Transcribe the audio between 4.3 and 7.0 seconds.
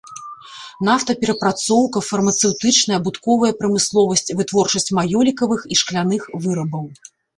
вытворчасць маёлікавых і шкляных вырабаў.